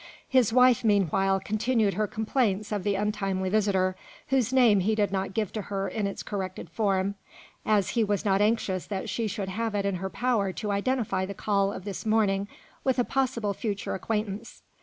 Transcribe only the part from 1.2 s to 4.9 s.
continued her complaints of the untimely visitor, whose name